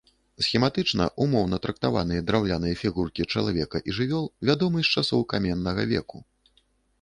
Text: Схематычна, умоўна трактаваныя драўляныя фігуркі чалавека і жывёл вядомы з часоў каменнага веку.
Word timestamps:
Схематычна, 0.43 1.03
умоўна 1.25 1.59
трактаваныя 1.65 2.23
драўляныя 2.29 2.79
фігуркі 2.81 3.27
чалавека 3.37 3.77
і 3.87 3.95
жывёл 3.99 4.25
вядомы 4.51 4.79
з 4.89 4.97
часоў 4.97 5.21
каменнага 5.35 5.83
веку. 5.95 6.17